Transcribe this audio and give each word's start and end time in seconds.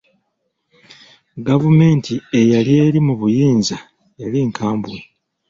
Gavumenti 1.47 2.13
eyali 2.39 2.73
eri 2.85 2.99
mu 3.07 3.13
buyinza 3.19 3.77
yali 4.21 4.39
nkambwe. 4.49 4.97